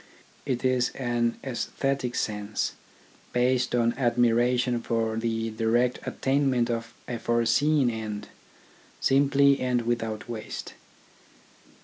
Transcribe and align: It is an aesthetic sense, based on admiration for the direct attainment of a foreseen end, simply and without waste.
It 0.47 0.65
is 0.65 0.89
an 0.95 1.37
aesthetic 1.43 2.15
sense, 2.15 2.73
based 3.33 3.75
on 3.75 3.93
admiration 3.99 4.81
for 4.81 5.15
the 5.15 5.51
direct 5.51 5.99
attainment 6.07 6.71
of 6.71 6.95
a 7.07 7.19
foreseen 7.19 7.91
end, 7.91 8.27
simply 8.99 9.59
and 9.59 9.83
without 9.83 10.27
waste. 10.27 10.73